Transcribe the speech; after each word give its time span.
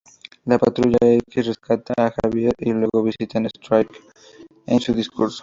La 0.45 0.57
patrulla 0.57 0.97
X 1.29 1.45
rescata 1.45 1.93
a 1.95 2.09
Xavier 2.09 2.55
y 2.57 2.71
luego 2.73 3.03
visitan 3.03 3.45
a 3.45 3.49
Stryker 3.49 4.01
en 4.65 4.79
su 4.79 4.93
discurso. 4.95 5.39